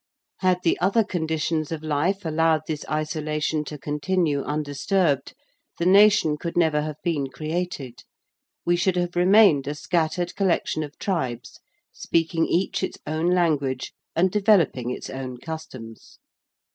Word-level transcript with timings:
Had 0.39 0.63
the 0.63 0.79
other 0.79 1.03
conditions 1.03 1.71
of 1.71 1.83
life 1.83 2.25
allowed 2.25 2.61
this 2.65 2.83
isolation 2.89 3.63
to 3.65 3.77
continue 3.77 4.41
undisturbed, 4.41 5.35
the 5.77 5.85
nation 5.85 6.37
could 6.37 6.57
never 6.57 6.81
have 6.81 6.95
been 7.03 7.27
created: 7.27 8.01
we 8.65 8.75
should 8.75 8.95
have 8.95 9.15
remained 9.15 9.67
a 9.67 9.75
scattered 9.75 10.35
collection 10.35 10.81
of 10.81 10.97
tribes 10.97 11.59
speaking 11.93 12.47
each 12.47 12.81
its 12.81 12.97
own 13.05 13.29
language 13.29 13.93
and 14.15 14.31
developing 14.31 14.89
its 14.89 15.07
own 15.07 15.37
customs. 15.37 16.17